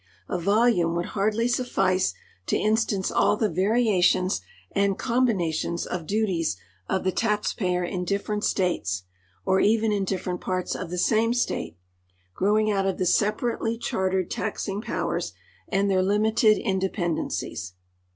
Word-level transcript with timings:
A 0.27 0.39
volume 0.39 0.95
would 0.95 1.09
hardly 1.13 1.47
suffice 1.47 2.15
to 2.47 2.57
instance 2.57 3.11
all 3.11 3.37
the 3.37 3.51
variations 3.51 4.41
and 4.71 4.97
combinations 4.97 5.85
of 5.85 6.07
duties 6.07 6.57
of 6.89 7.03
the 7.03 7.11
taxpayer 7.11 7.83
in 7.83 8.03
different 8.03 8.43
states, 8.43 9.03
or 9.45 9.59
even 9.59 9.91
in 9.91 10.03
different 10.03 10.41
j)arts 10.41 10.75
of 10.75 10.89
the 10.89 10.97
same 10.97 11.35
state, 11.35 11.77
growing 12.33 12.71
out 12.71 12.87
of 12.87 12.97
the 12.97 13.05
separately 13.05 13.77
chartered 13.77 14.31
taxing 14.31 14.81
powers 14.81 15.33
and 15.67 15.87
their 15.87 16.01
limited 16.01 16.57
independencies. 16.57 17.73